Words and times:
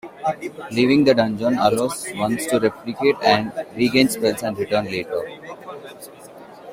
Leaving 0.71 1.03
the 1.03 1.13
dungeon 1.13 1.59
allows 1.59 2.07
one 2.15 2.35
to 2.35 2.59
recuperate 2.59 3.21
and 3.21 3.53
regain 3.75 4.09
spells 4.09 4.41
and 4.41 4.57
return 4.57 4.85
later. 4.85 5.21